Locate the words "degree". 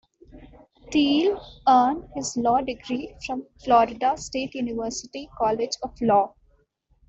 2.61-3.15